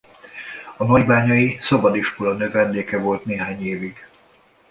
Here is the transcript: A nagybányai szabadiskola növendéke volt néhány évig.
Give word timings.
A 0.77 0.83
nagybányai 0.85 1.57
szabadiskola 1.61 2.33
növendéke 2.35 2.99
volt 2.99 3.25
néhány 3.25 3.65
évig. 3.65 4.07